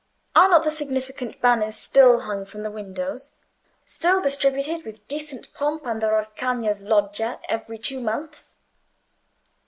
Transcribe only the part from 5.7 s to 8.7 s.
under Orcagna's Loggia every two months?